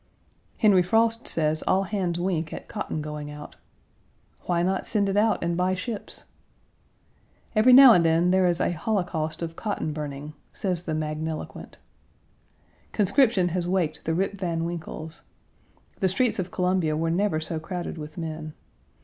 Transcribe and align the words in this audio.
Henry 0.57 0.81
Frost 0.81 1.27
says 1.27 1.61
all 1.67 1.83
hands 1.83 2.19
wink 2.19 2.51
at 2.51 2.67
cotton 2.67 3.03
going 3.03 3.29
out. 3.29 3.57
Why 4.47 4.63
not 4.63 4.87
send 4.87 5.07
it 5.07 5.15
out 5.15 5.43
and 5.43 5.55
buy 5.55 5.75
ships? 5.75 6.23
"Every 7.55 7.71
now 7.71 7.93
and 7.93 8.03
then 8.03 8.31
there 8.31 8.47
is 8.47 8.59
a 8.59 8.71
holocaust 8.71 9.43
of 9.43 9.55
cotton 9.55 9.93
burning," 9.93 10.33
says 10.53 10.85
the 10.85 10.95
magniloquent. 10.95 11.77
Conscription 12.93 13.49
has 13.49 13.67
waked 13.67 14.03
the 14.05 14.15
Rip 14.15 14.33
Van 14.33 14.63
Winkles. 14.65 15.21
The 15.99 16.09
streets 16.09 16.39
of 16.39 16.49
Columbia 16.49 16.97
were 16.97 17.11
never 17.11 17.39
so 17.39 17.59
crowded 17.59 17.99
with 17.99 18.17
men. 18.17 18.53